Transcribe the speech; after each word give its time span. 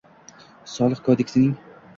Soliq 0.73 1.05
kodeksining 1.11 1.55